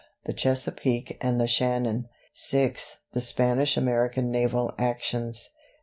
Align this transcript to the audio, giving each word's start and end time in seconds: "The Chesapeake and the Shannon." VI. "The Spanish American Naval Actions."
"The 0.25 0.33
Chesapeake 0.33 1.15
and 1.21 1.39
the 1.39 1.45
Shannon." 1.45 2.09
VI. 2.49 2.73
"The 3.13 3.21
Spanish 3.21 3.77
American 3.77 4.31
Naval 4.31 4.73
Actions." 4.79 5.51